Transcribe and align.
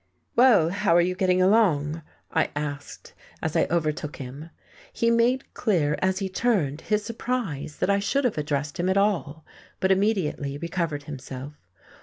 "Well, 0.35 0.69
how 0.69 0.95
are 0.97 0.99
you 1.01 1.13
getting 1.13 1.43
along?" 1.43 2.01
I 2.31 2.49
asked, 2.55 3.13
as 3.43 3.55
I 3.55 3.65
overtook 3.69 4.15
him. 4.15 4.49
He 4.91 5.11
made 5.11 5.53
clear, 5.53 5.95
as 6.01 6.17
he 6.17 6.27
turned, 6.27 6.81
his 6.81 7.05
surprise 7.05 7.77
that 7.77 7.89
I 7.91 7.99
should 7.99 8.23
have 8.25 8.39
addressed 8.39 8.79
him 8.79 8.89
at 8.89 8.97
all, 8.97 9.45
but 9.79 9.91
immediately 9.91 10.57
recovered 10.57 11.03
himself. 11.03 11.53